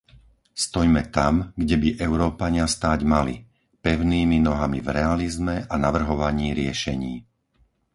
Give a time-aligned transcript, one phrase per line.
[0.63, 3.35] Stojme tam, kde by Európania stáť mali,
[3.85, 7.13] pevnými nohami v realizme a navrhovaní riešení.